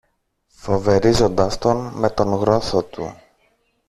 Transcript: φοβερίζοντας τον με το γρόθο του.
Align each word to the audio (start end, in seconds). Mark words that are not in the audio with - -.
φοβερίζοντας 0.47 1.57
τον 1.57 1.91
με 1.95 2.09
το 2.09 2.23
γρόθο 2.23 2.83
του. 2.83 3.15